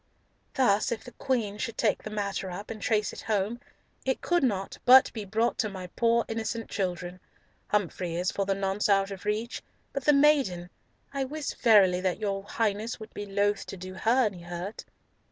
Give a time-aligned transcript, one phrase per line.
[0.55, 3.59] "Thus, if the Queen should take the matter up and trace it home,
[4.03, 7.19] it could not but be brought to my poor innocent children!
[7.67, 9.61] Humfrey is for the nonce out of reach,
[9.93, 14.41] but the maiden—I wis verily that your Highness would be loath to do her any
[14.41, 14.85] hurt!"